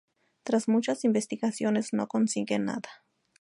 [0.41, 3.05] Tras muchas investigaciones no consiguen nada.